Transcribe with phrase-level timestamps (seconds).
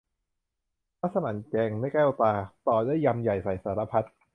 [0.99, 2.33] มัสหมั่นแกงแก้วตา
[2.67, 4.07] ต่อด้วยยำใหญ่ใส่สารพัด